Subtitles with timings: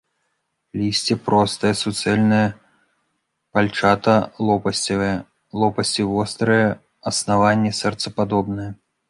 [0.79, 2.39] Лісце простае, суцэльнае,
[3.57, 5.11] пальчата-лопасцевае,
[5.61, 6.67] лопасці вострыя,
[7.13, 8.69] аснаванне сэрцападобнае.